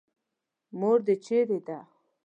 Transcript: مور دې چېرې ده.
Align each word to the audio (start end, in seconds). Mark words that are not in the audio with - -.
مور 0.79 0.99
دې 1.05 1.15
چېرې 1.25 1.59
ده. 1.67 1.79